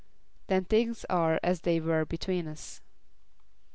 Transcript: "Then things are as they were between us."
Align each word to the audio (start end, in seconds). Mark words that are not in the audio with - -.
"Then 0.47 0.65
things 0.65 1.05
are 1.11 1.39
as 1.43 1.61
they 1.61 1.79
were 1.79 2.05
between 2.05 2.47
us." 2.47 2.81